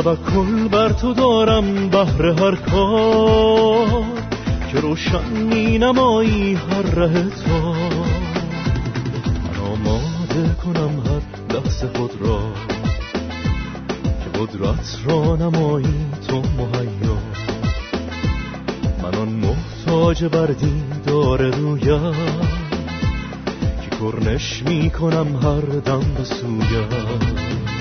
توکل 0.02 0.68
بر 0.68 0.90
تو 0.90 1.14
دارم 1.14 1.90
بهر 1.90 2.26
هر 2.26 2.56
کار 2.56 4.06
که 4.72 4.80
روشن 4.80 5.30
می 5.30 5.78
نمایی 5.78 6.54
هر 6.54 6.82
ره 6.82 7.30
تو. 7.30 7.74
من 9.44 9.60
آماده 9.72 10.56
کنم 10.64 11.00
هر 11.00 11.56
لحظه 11.56 11.88
خود 11.96 12.12
را 12.22 12.40
که 14.04 14.40
قدرت 14.40 14.98
را 15.06 15.36
نمایی 15.36 16.06
تو 16.28 16.36
مهیا. 16.36 17.18
من 19.04 19.16
آن 19.16 19.30
محتاج 19.30 20.26
بر 20.26 20.56
دار 21.06 21.42
رویم 21.42 22.14
که 23.82 23.98
کرنش 24.02 24.64
می 24.66 24.90
کنم 24.90 25.36
هر 25.36 25.80
دم 25.80 26.14
به 26.18 26.24
سویم 26.24 27.73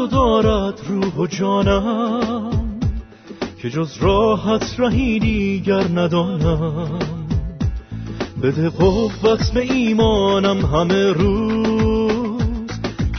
تو 0.00 0.06
دارد 0.06 0.80
روح 0.88 1.14
و 1.14 1.26
جانم 1.26 2.50
که 3.62 3.70
جز 3.70 3.96
راحت 4.00 4.74
رهی 4.78 5.18
دیگر 5.18 5.84
ندانم. 5.94 6.98
بده 8.42 8.68
قوت 8.68 9.50
به 9.54 9.60
ایمانم 9.60 10.66
همه 10.66 11.12
روز 11.12 12.70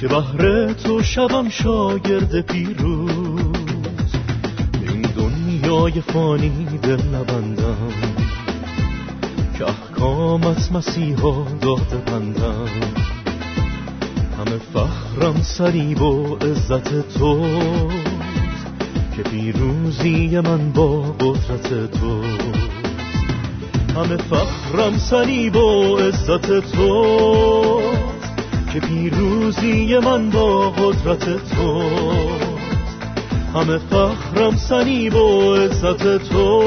که 0.02 0.08
بهر 0.08 0.74
تو 0.74 1.04
شبم 1.04 1.50
شاگرد 1.50 2.42
پیروز. 2.42 4.16
این 4.82 5.02
دنیای 5.02 6.02
فانی 6.02 6.80
دل 6.84 7.02
نبندم 7.16 7.94
که 9.58 9.66
احکامت 9.66 10.72
مسیحا 10.72 11.46
داده 11.62 11.98
بندم. 12.06 12.68
همه 14.38 14.58
فخرم 14.74 15.01
سریب 15.44 16.02
و 16.02 16.36
عزت 16.36 17.18
تو 17.18 17.48
که 19.16 19.24
پیروزی 19.24 20.40
من 20.40 20.72
با 20.72 21.02
قدرت 21.02 21.92
تو. 21.92 22.24
همه 23.96 24.18
فخرم 24.18 24.98
سریب 24.98 25.56
و 25.56 25.98
عزت 25.98 26.60
تو 26.76 27.82
که 28.74 28.80
پیروزی 28.80 29.98
من 29.98 30.30
با 30.30 30.70
قدرت 30.70 31.26
تو. 31.26 31.82
همه 33.56 33.78
فخرم 33.78 34.56
سریب 34.56 35.16
و 35.16 35.56
عزت 35.56 36.18
تو 36.30 36.64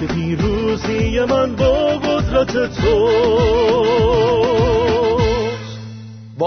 که 0.00 0.06
پیروزی 0.06 1.20
من 1.20 1.56
با 1.56 1.98
قدرت 1.98 2.74
تو. 2.80 3.08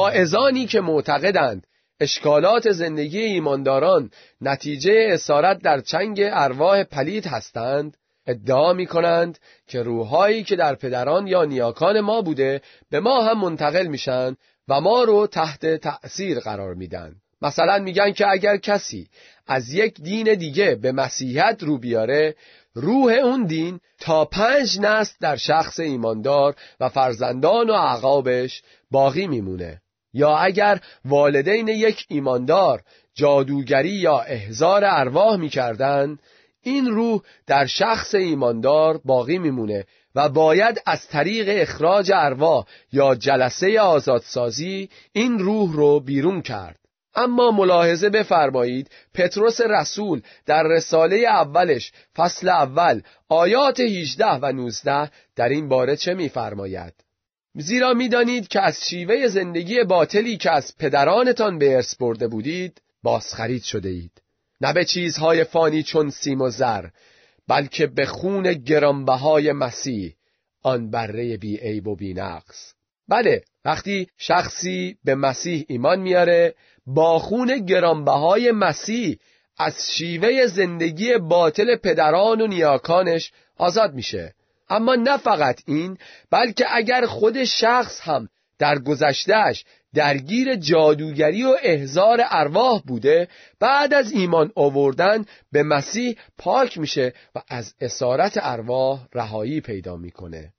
ازانی 0.01 0.67
که 0.67 0.81
معتقدند. 0.81 1.67
اشکالات 1.99 2.71
زندگی 2.71 3.19
ایمانداران 3.19 4.11
نتیجه 4.41 5.07
اسارت 5.11 5.61
در 5.61 5.81
چنگ 5.81 6.21
ارواح 6.23 6.83
پلید 6.83 7.25
هستند. 7.25 7.97
ادعا 8.27 8.73
می 8.73 8.85
کنند 8.85 9.39
که 9.67 9.83
روحهایی 9.83 10.43
که 10.43 10.55
در 10.55 10.75
پدران 10.75 11.27
یا 11.27 11.45
نیاکان 11.45 11.99
ما 11.99 12.21
بوده 12.21 12.61
به 12.89 12.99
ما 12.99 13.23
هم 13.23 13.39
منتقل 13.39 13.87
میشن 13.87 14.35
و 14.67 14.81
ما 14.81 15.03
رو 15.03 15.27
تحت 15.27 15.75
تأثیر 15.75 16.39
قرار 16.39 16.73
میدن. 16.73 17.15
مثلا 17.41 17.79
میگن 17.79 18.11
که 18.11 18.27
اگر 18.29 18.57
کسی 18.57 19.07
از 19.47 19.73
یک 19.73 20.01
دین 20.01 20.33
دیگه 20.33 20.75
به 20.75 20.91
مسیحیت 20.91 21.57
رو 21.59 21.77
بیاره 21.77 22.35
روح 22.73 23.13
اون 23.13 23.45
دین 23.45 23.79
تا 23.99 24.25
پنج 24.25 24.79
نسل 24.81 25.15
در 25.21 25.35
شخص 25.35 25.79
ایماندار 25.79 26.55
و 26.79 26.89
فرزندان 26.89 27.69
و 27.69 27.73
عقابش 27.73 28.61
باقی 28.91 29.27
میمونه. 29.27 29.82
یا 30.13 30.37
اگر 30.37 30.79
والدین 31.05 31.67
یک 31.67 32.05
ایماندار 32.07 32.81
جادوگری 33.15 33.89
یا 33.89 34.19
احزار 34.19 34.83
ارواح 34.85 35.35
می‌کردن 35.35 36.17
این 36.61 36.85
روح 36.85 37.21
در 37.47 37.65
شخص 37.65 38.15
ایماندار 38.15 38.99
باقی 39.05 39.37
میمونه 39.37 39.85
و 40.15 40.29
باید 40.29 40.81
از 40.85 41.07
طریق 41.07 41.47
اخراج 41.49 42.11
ارواح 42.15 42.65
یا 42.91 43.15
جلسه 43.15 43.79
آزادسازی 43.79 44.89
این 45.13 45.39
روح 45.39 45.73
رو 45.73 45.99
بیرون 45.99 46.41
کرد. 46.41 46.79
اما 47.15 47.51
ملاحظه 47.51 48.09
بفرمایید 48.09 48.91
پتروس 49.13 49.61
رسول 49.61 50.21
در 50.45 50.63
رساله 50.63 51.15
اولش 51.15 51.91
فصل 52.15 52.49
اول 52.49 53.01
آیات 53.29 53.79
18 53.79 54.25
و 54.25 54.51
19 54.51 55.11
در 55.35 55.49
این 55.49 55.69
باره 55.69 55.95
چه 55.95 56.13
میفرماید؟ 56.13 56.93
زیرا 57.55 57.93
می‌دانید 57.93 58.47
که 58.47 58.61
از 58.61 58.89
شیوه 58.89 59.27
زندگی 59.27 59.83
باطلی 59.83 60.37
که 60.37 60.51
از 60.51 60.77
پدرانتان 60.77 61.57
به 61.57 61.75
ارث 61.75 61.95
برده 61.95 62.27
بودید 62.27 62.81
بازخرید 63.03 63.63
شده 63.63 63.89
اید. 63.89 64.21
نه 64.61 64.73
به 64.73 64.85
چیزهای 64.85 65.43
فانی 65.43 65.83
چون 65.83 66.09
سیم 66.09 66.41
و 66.41 66.49
زر 66.49 66.85
بلکه 67.47 67.87
به 67.87 68.05
خون 68.05 68.53
گرانبهای 68.53 69.51
مسیح 69.51 70.15
آن 70.63 70.89
بره 70.89 71.37
بی 71.37 71.57
عیب 71.57 71.87
و 71.87 71.95
بی 71.95 72.13
نقص 72.13 72.73
بله 73.07 73.43
وقتی 73.65 74.07
شخصی 74.17 74.97
به 75.03 75.15
مسیح 75.15 75.65
ایمان 75.67 75.99
میاره 75.99 76.55
با 76.85 77.19
خون 77.19 77.65
گرانبهای 77.65 78.51
مسیح 78.51 79.17
از 79.57 79.91
شیوه 79.91 80.47
زندگی 80.47 81.17
باطل 81.17 81.75
پدران 81.75 82.41
و 82.41 82.47
نیاکانش 82.47 83.31
آزاد 83.57 83.93
میشه. 83.93 84.33
اما 84.69 84.95
نه 84.95 85.17
فقط 85.17 85.61
این 85.67 85.97
بلکه 86.31 86.65
اگر 86.69 87.05
خود 87.05 87.43
شخص 87.43 87.99
هم 88.01 88.29
در 88.59 88.79
گذشتهش 88.79 89.65
درگیر 89.93 90.55
جادوگری 90.55 91.43
و 91.43 91.55
احزار 91.63 92.21
ارواح 92.29 92.81
بوده 92.81 93.27
بعد 93.59 93.93
از 93.93 94.11
ایمان 94.11 94.51
آوردن 94.55 95.25
به 95.51 95.63
مسیح 95.63 96.17
پاک 96.37 96.77
میشه 96.77 97.13
و 97.35 97.41
از 97.47 97.73
اسارت 97.81 98.33
ارواح 98.41 99.07
رهایی 99.13 99.61
پیدا 99.61 99.95
می‌کنه. 99.95 100.53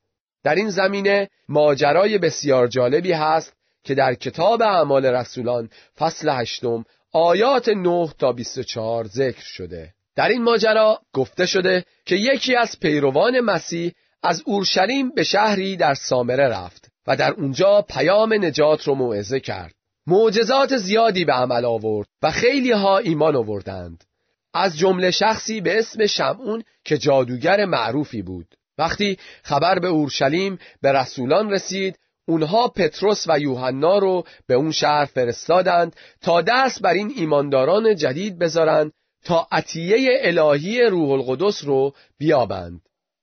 در 0.45 0.55
این 0.55 0.71
زمینه 0.71 1.29
ماجرای 1.49 2.19
بسیار 2.19 2.67
جالبی 2.67 3.13
هست 3.13 3.53
که 3.85 3.95
در 3.95 4.15
کتاب 4.15 4.63
اعمال 4.63 5.07
رسولان 5.07 5.71
فصل 5.99 6.29
هشتم 6.29 6.85
آیات 7.13 7.69
9 7.69 8.09
تا 8.19 8.33
24 8.33 9.07
ذکر 9.07 9.43
شده. 9.45 9.95
در 10.17 10.29
این 10.29 10.43
ماجرا 10.43 11.01
گفته 11.13 11.47
شده 11.47 11.85
که 12.07 12.17
یکی 12.17 12.57
از 12.57 12.81
پیروان 12.81 13.41
مسیح 13.41 13.93
از 14.23 14.43
اورشلیم 14.47 15.11
به 15.11 15.23
شهری 15.23 15.77
در 15.77 15.95
سامره 15.95 16.49
رفت 16.49 16.89
و 17.07 17.17
در 17.17 17.33
اونجا 17.33 17.83
پیام 17.83 18.33
نجات 18.45 18.83
رو 18.85 18.95
موعظه 18.95 19.41
کرد. 19.41 19.75
معجزات 20.07 20.77
زیادی 20.77 21.25
به 21.25 21.33
عمل 21.33 21.65
آورد 21.65 22.09
و 22.23 22.31
خیلی 22.31 22.73
ها 22.73 22.99
ایمان 22.99 23.37
آوردند. 23.37 24.05
از 24.55 24.79
جمله 24.79 25.11
شخصی 25.11 25.61
به 25.61 25.79
اسم 25.79 26.07
شمعون 26.07 26.63
که 26.85 26.99
جادوگر 26.99 27.65
معروفی 27.65 28.23
بود. 28.23 28.47
وقتی 28.79 29.19
خبر 29.43 29.79
به 29.79 29.89
اورشلیم 29.89 30.59
به 30.83 30.93
رسولان 30.93 31.51
رسید 31.51 31.99
اونها 32.27 32.69
پتروس 32.69 33.25
و 33.29 33.39
یوحنا 33.39 33.99
رو 33.99 34.25
به 34.47 34.55
اون 34.55 34.71
شهر 34.71 35.05
فرستادند 35.05 35.97
تا 36.21 36.43
دست 36.43 36.83
بر 36.83 36.93
این 36.93 37.13
ایمانداران 37.17 37.97
جدید 37.97 38.39
بذارند 38.39 38.93
تا 39.25 39.47
عطیه 39.53 40.19
الهی 40.23 40.83
روح 40.83 41.11
القدس 41.11 41.65
رو 41.65 41.95
بیابند 42.19 42.81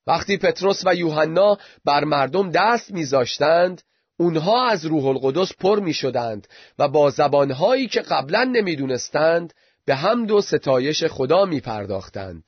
وقتی 0.07 0.37
پتروس 0.37 0.81
و 0.85 0.95
یوحنا 0.95 1.57
بر 1.85 2.03
مردم 2.03 2.51
دست 2.51 2.91
میذاشتند 2.91 3.81
اونها 4.19 4.69
از 4.69 4.85
روح 4.85 5.05
القدس 5.05 5.53
پر 5.59 5.79
می 5.79 5.93
شدند 5.93 6.47
و 6.79 6.87
با 6.87 7.09
زبانهایی 7.09 7.87
که 7.87 8.01
قبلا 8.01 8.43
نمی‌دونستند 8.43 9.53
به 9.85 9.95
حمد 9.95 10.31
و 10.31 10.41
ستایش 10.41 11.03
خدا 11.03 11.45
می 11.45 11.59
پرداختند. 11.59 12.43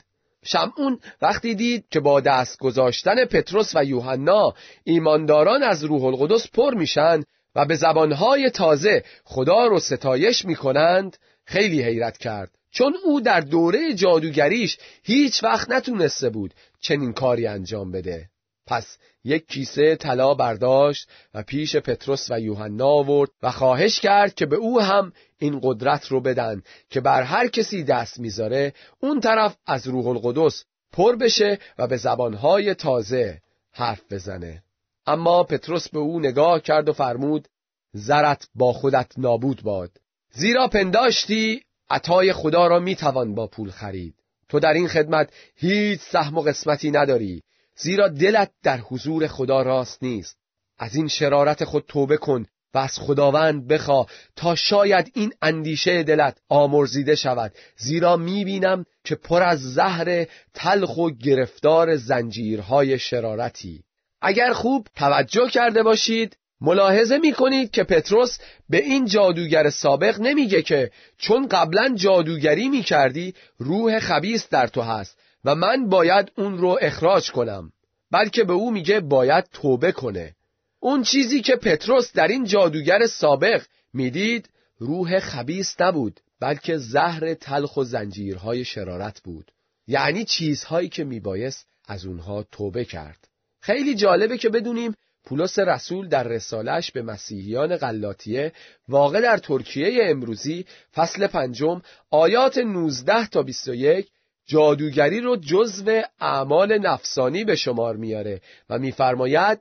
شمعون 0.45 0.99
وقتی 1.21 1.55
دید 1.55 1.85
که 1.91 1.99
با 1.99 2.19
دست 2.19 2.59
گذاشتن 2.59 3.25
پتروس 3.25 3.75
و 3.75 3.83
یوحنا 3.85 4.53
ایمانداران 4.83 5.63
از 5.63 5.83
روح 5.83 6.03
القدس 6.03 6.49
پر 6.49 6.73
میشن 6.73 7.23
و 7.55 7.65
به 7.65 7.75
زبانهای 7.75 8.49
تازه 8.49 9.03
خدا 9.23 9.65
رو 9.65 9.79
ستایش 9.79 10.45
می‌کنند 10.45 11.17
خیلی 11.45 11.83
حیرت 11.83 12.17
کرد 12.17 12.51
چون 12.73 12.95
او 13.03 13.21
در 13.21 13.39
دوره 13.39 13.93
جادوگریش 13.93 14.77
هیچ 15.03 15.43
وقت 15.43 15.71
نتونسته 15.71 16.29
بود 16.29 16.53
چنین 16.79 17.13
کاری 17.13 17.47
انجام 17.47 17.91
بده. 17.91 18.29
پس 18.67 18.97
یک 19.23 19.47
کیسه 19.47 19.95
طلا 19.95 20.33
برداشت 20.33 21.09
و 21.33 21.43
پیش 21.43 21.75
پتروس 21.75 22.31
و 22.31 22.39
یوحنا 22.39 22.87
آورد 22.87 23.29
و 23.43 23.51
خواهش 23.51 23.99
کرد 23.99 24.33
که 24.33 24.45
به 24.45 24.55
او 24.55 24.81
هم 24.81 25.13
این 25.37 25.59
قدرت 25.63 26.07
رو 26.07 26.21
بدن 26.21 26.61
که 26.89 27.01
بر 27.01 27.21
هر 27.21 27.47
کسی 27.47 27.83
دست 27.83 28.19
می‌ذاره 28.19 28.73
اون 28.99 29.19
طرف 29.19 29.57
از 29.65 29.87
روح 29.87 30.07
القدس 30.07 30.63
پر 30.91 31.15
بشه 31.15 31.59
و 31.77 31.87
به 31.87 31.97
زبانهای 31.97 32.73
تازه 32.73 33.41
حرف 33.71 34.01
بزنه. 34.11 34.63
اما 35.05 35.43
پتروس 35.43 35.89
به 35.89 35.99
او 35.99 36.19
نگاه 36.19 36.59
کرد 36.59 36.89
و 36.89 36.93
فرمود 36.93 37.47
زرت 37.93 38.47
با 38.55 38.73
خودت 38.73 39.11
نابود 39.17 39.61
باد. 39.63 39.91
زیرا 40.31 40.67
پنداشتی 40.67 41.61
عطای 41.93 42.33
خدا 42.33 42.67
را 42.67 42.79
می‌توان 42.79 43.35
با 43.35 43.47
پول 43.47 43.71
خرید. 43.71 44.15
تو 44.49 44.59
در 44.59 44.73
این 44.73 44.87
خدمت 44.87 45.29
هیچ 45.55 45.99
سهم 46.01 46.37
و 46.37 46.41
قسمتی 46.41 46.91
نداری 46.91 47.43
زیرا 47.75 48.07
دلت 48.07 48.51
در 48.63 48.77
حضور 48.77 49.27
خدا 49.27 49.61
راست 49.61 50.03
نیست. 50.03 50.37
از 50.77 50.95
این 50.95 51.07
شرارت 51.07 51.63
خود 51.63 51.85
توبه 51.87 52.17
کن 52.17 52.45
و 52.73 52.77
از 52.77 52.99
خداوند 52.99 53.67
بخوا 53.67 54.05
تا 54.35 54.55
شاید 54.55 55.11
این 55.13 55.33
اندیشه 55.41 56.03
دلت 56.03 56.37
آمرزیده 56.49 57.15
شود. 57.15 57.53
زیرا 57.77 58.17
می‌بینم 58.17 58.85
که 59.03 59.15
پر 59.15 59.43
از 59.43 59.59
زهر 59.59 60.25
تلخ 60.53 60.97
و 60.97 61.09
گرفتار 61.09 61.95
زنجیرهای 61.95 62.99
شرارتی. 62.99 63.83
اگر 64.21 64.53
خوب 64.53 64.87
توجه 64.95 65.49
کرده 65.49 65.83
باشید 65.83 66.37
ملاحظه 66.63 67.17
می 67.17 67.33
کنید 67.33 67.71
که 67.71 67.83
پتروس 67.83 68.37
به 68.69 68.83
این 68.83 69.05
جادوگر 69.05 69.69
سابق 69.69 70.19
نمیگه 70.19 70.61
که 70.61 70.91
چون 71.17 71.47
قبلا 71.47 71.93
جادوگری 71.95 72.69
می 72.69 72.83
کردی 72.83 73.33
روح 73.57 73.99
خبیس 73.99 74.49
در 74.49 74.67
تو 74.67 74.81
هست 74.81 75.17
و 75.45 75.55
من 75.55 75.89
باید 75.89 76.31
اون 76.37 76.57
رو 76.57 76.77
اخراج 76.81 77.31
کنم. 77.31 77.71
بلکه 78.11 78.43
به 78.43 78.53
او 78.53 78.71
میگه 78.71 78.99
باید 78.99 79.45
توبه 79.53 79.91
کنه. 79.91 80.35
اون 80.79 81.03
چیزی 81.03 81.41
که 81.41 81.55
پتروس 81.55 82.13
در 82.13 82.27
این 82.27 82.43
جادوگر 82.43 83.07
سابق 83.07 83.61
می‌دید 83.93 84.49
روح 84.79 85.19
خبیس 85.19 85.81
نبود 85.81 86.19
بلکه 86.39 86.77
زهر 86.77 87.33
تلخ 87.33 87.77
و 87.77 87.83
زنجیرهای 87.83 88.65
شرارت 88.65 89.21
بود. 89.21 89.51
یعنی 89.87 90.25
چیزهایی 90.25 90.89
که 90.89 91.03
میبایست 91.03 91.67
از 91.87 92.05
اونها 92.05 92.43
توبه 92.51 92.85
کرد. 92.85 93.27
خیلی 93.61 93.95
جالبه 93.95 94.37
که 94.37 94.49
بدونیم 94.49 94.95
پولس 95.25 95.59
رسول 95.59 96.07
در 96.07 96.23
رسالش 96.23 96.91
به 96.91 97.01
مسیحیان 97.01 97.77
غلاطیه 97.77 98.51
واقع 98.87 99.21
در 99.21 99.37
ترکیه 99.37 99.99
امروزی 100.01 100.65
فصل 100.95 101.27
پنجم 101.27 101.81
آیات 102.11 102.57
19 102.57 103.27
تا 103.27 103.43
21 103.43 104.07
جادوگری 104.45 105.19
رو 105.19 105.37
جزو 105.37 106.01
اعمال 106.19 106.77
نفسانی 106.77 107.43
به 107.43 107.55
شمار 107.55 107.95
میاره 107.95 108.41
و 108.69 108.79
میفرماید 108.79 109.59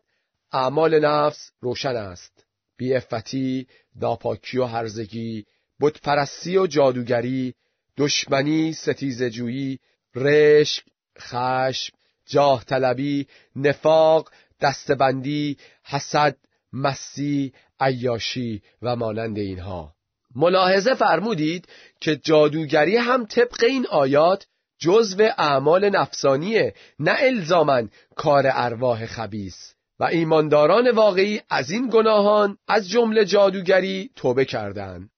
اعمال 0.52 1.04
نفس 1.04 1.50
روشن 1.60 1.96
است. 1.96 2.44
بیعفتی 2.76 3.66
ناپاکی 4.00 4.58
و 4.58 4.64
هرزگی 4.64 5.46
بتپرستی 5.80 6.56
و 6.56 6.66
جادوگری 6.66 7.54
دشمنی 7.96 8.72
ستیزجویی 8.72 9.78
رشک 10.14 10.84
خشم 11.18 11.96
جاه 12.32 12.64
طلبی 12.64 13.26
نفاق 13.56 14.30
دستبندی 14.60 15.56
حسد 15.84 16.36
مستی 16.72 17.52
عیاشی 17.80 18.62
و 18.82 18.96
مانند 18.96 19.38
اینها 19.38 19.94
ملاحظه 20.34 20.94
فرمودید 20.94 21.68
که 22.00 22.16
جادوگری 22.16 22.96
هم 22.96 23.26
طبق 23.26 23.64
این 23.64 23.86
آیات 23.86 24.46
جزو 24.78 25.22
اعمال 25.38 25.88
نفسانیه 25.88 26.74
نه 26.98 27.14
الزامن 27.18 27.90
کار 28.16 28.44
ارواح 28.46 29.06
خبیس 29.06 29.74
و 30.00 30.04
ایمانداران 30.04 30.90
واقعی 30.90 31.40
از 31.50 31.70
این 31.70 31.90
گناهان 31.92 32.58
از 32.68 32.88
جمله 32.88 33.24
جادوگری 33.24 34.10
توبه 34.16 34.44
کردند. 34.44 35.10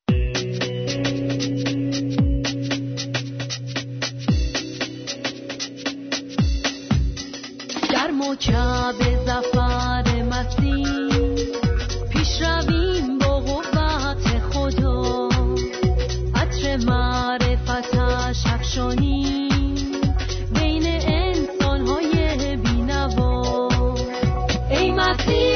کوچا 8.35 8.92
به 8.99 9.18
زفر 9.27 10.23
مسیح. 10.23 11.55
پیش 12.11 12.42
رویم 12.42 13.18
با 13.18 13.40
قوت 13.40 14.38
خدا. 14.53 15.29
عطر 16.35 16.77
معرفتش 16.77 18.47
افشانیم 18.47 19.92
بین 20.55 20.87
انسانهای 21.07 22.57
بینوا. 22.57 23.68
ای 24.70 24.90
مسیح 24.92 25.53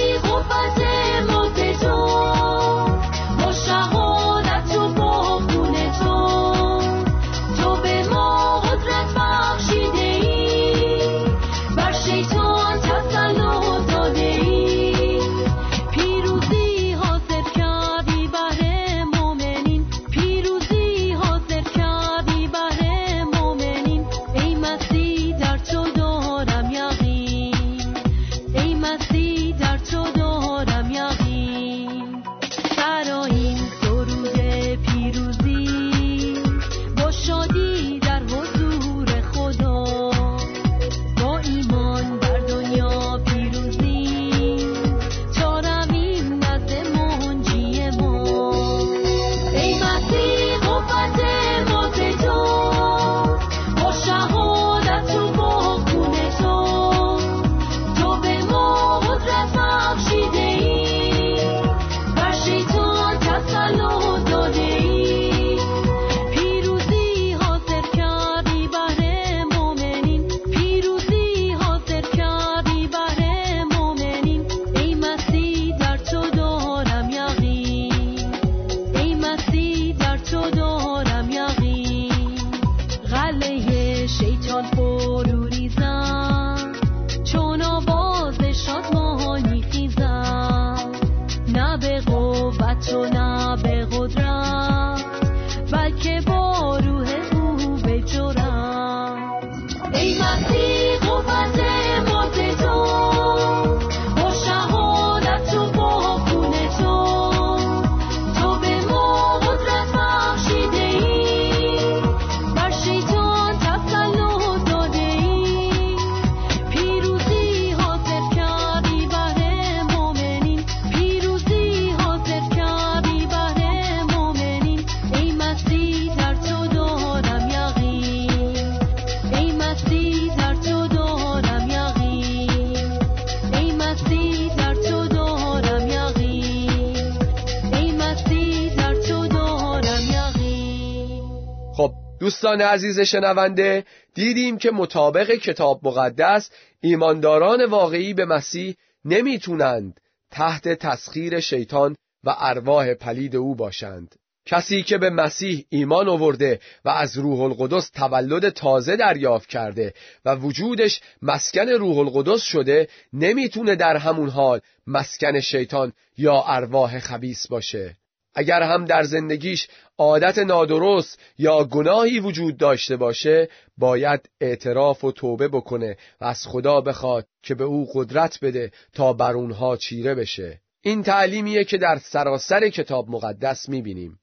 دوستان 142.49 142.69
عزیز 142.69 143.01
شنونده 143.01 143.85
دیدیم 144.15 144.59
که 144.59 144.71
مطابق 144.71 145.31
کتاب 145.31 145.81
مقدس 145.83 146.51
ایمانداران 146.81 147.65
واقعی 147.65 148.15
به 148.15 148.25
مسیح 148.25 148.77
نمی‌تونند 149.05 150.01
تحت 150.31 150.69
تسخیر 150.69 151.41
شیطان 151.41 151.97
و 152.25 152.35
ارواح 152.39 152.95
پلید 152.95 153.37
او 153.37 153.55
باشند. 153.55 154.15
کسی 154.47 154.83
که 154.83 154.99
به 154.99 155.11
مسیح 155.11 155.65
ایمان 155.69 156.09
آورده 156.09 156.61
و 156.85 156.89
از 156.89 157.19
روح 157.19 157.41
القدس 157.41 157.91
تولد 157.91 158.49
تازه 158.49 158.97
دریافت 158.97 159.49
کرده 159.49 159.95
و 160.25 160.35
وجودش 160.35 161.01
مسکن 161.23 161.69
روح 161.69 161.99
القدس 161.99 162.43
شده 162.43 162.89
نمی‌تونه 163.13 163.75
در 163.75 163.97
همون 163.97 164.29
حال 164.29 164.61
مسکن 164.87 165.41
شیطان 165.41 165.93
یا 166.19 166.45
ارواح 166.47 166.99
خبیس 166.99 167.47
باشه. 167.47 167.97
اگر 168.39 168.63
هم 168.63 168.85
در 168.85 169.03
زندگیش 169.03 169.69
عادت 169.99 170.39
نادرست 170.39 171.19
یا 171.39 171.65
گناهی 171.65 172.21
وجود 172.21 172.57
داشته 172.57 172.97
باشه 172.97 173.49
باید 173.79 174.21
اعتراف 174.41 175.05
و 175.05 175.13
توبه 175.13 175.49
بکنه 175.49 175.97
و 176.21 176.25
از 176.25 176.47
خدا 176.47 176.81
بخواد 176.81 177.27
که 177.43 177.55
به 177.55 177.65
او 177.65 177.89
قدرت 177.95 178.39
بده 178.43 178.73
تا 178.95 179.13
بر 179.13 179.33
اونها 179.33 179.77
چیره 179.77 180.15
بشه. 180.15 180.61
این 180.83 181.03
تعلیمیه 181.03 181.65
که 181.65 181.79
در 181.79 181.99
سراسر 181.99 182.69
کتاب 182.69 183.11
مقدس 183.11 183.69
می‌بینیم. 183.69 184.19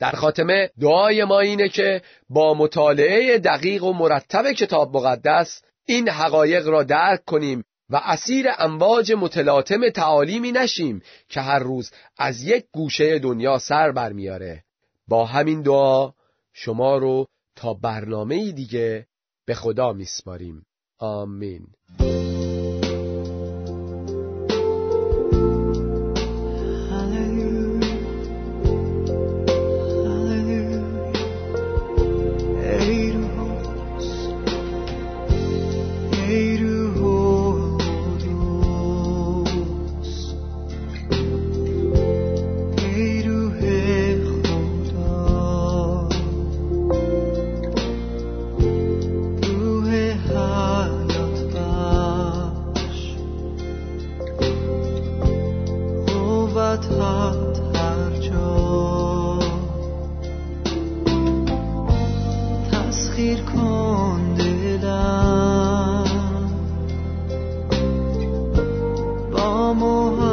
در 0.00 0.12
خاتمه 0.12 0.70
دعای 0.80 1.24
ما 1.24 1.40
اینه 1.40 1.68
که 1.68 2.02
با 2.28 2.54
مطالعه 2.54 3.38
دقیق 3.38 3.84
و 3.84 3.92
مرتب 3.92 4.52
کتاب 4.52 4.96
مقدس 4.96 5.62
این 5.86 6.08
حقایق 6.08 6.68
را 6.68 6.82
درک 6.82 7.24
کنیم 7.24 7.64
و 7.90 8.00
اسیر 8.04 8.46
امواج 8.58 9.12
متلاطم 9.12 9.90
تعالیمی 9.90 10.52
نشیم 10.52 11.02
که 11.28 11.40
هر 11.40 11.58
روز 11.58 11.90
از 12.18 12.42
یک 12.42 12.64
گوشه 12.72 13.18
دنیا 13.18 13.58
سر 13.58 13.92
برمیاره. 13.92 14.64
با 15.08 15.26
همین 15.26 15.62
دعا 15.62 16.12
شما 16.52 16.96
رو 16.98 17.26
تا 17.56 17.74
برنامه 17.74 18.52
دیگه 18.52 19.06
به 19.46 19.54
خدا 19.54 19.92
میسپاریم. 19.92 20.66
آمین. 20.98 21.66
با 69.38 70.27